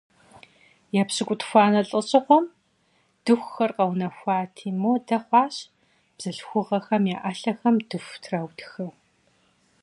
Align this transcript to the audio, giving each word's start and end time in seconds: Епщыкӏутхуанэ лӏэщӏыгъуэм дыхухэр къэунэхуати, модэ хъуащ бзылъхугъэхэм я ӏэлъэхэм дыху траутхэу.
Епщыкӏутхуанэ 1.01 1.81
лӏэщӏыгъуэм 1.89 2.45
дыхухэр 3.23 3.71
къэунэхуати, 3.77 4.69
модэ 4.81 5.17
хъуащ 5.25 5.55
бзылъхугъэхэм 6.15 7.03
я 7.15 7.17
ӏэлъэхэм 7.23 7.75
дыху 7.89 8.17
траутхэу. 8.23 8.91